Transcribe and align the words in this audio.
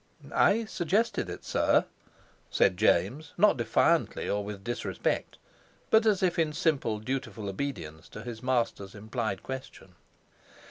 "I 0.33 0.65
suggested 0.65 1.29
it, 1.29 1.45
sir," 1.45 1.85
said 2.49 2.75
James, 2.75 3.33
not 3.37 3.57
defiantly 3.57 4.27
or 4.27 4.43
with 4.43 4.63
disrespect, 4.63 5.37
but 5.91 6.07
as 6.07 6.23
if 6.23 6.39
in 6.39 6.53
simple 6.53 6.97
dutiful 6.97 7.47
obedience 7.47 8.09
to 8.09 8.23
his 8.23 8.41
master's 8.41 8.95
implied 8.95 9.43
question. 9.43 9.93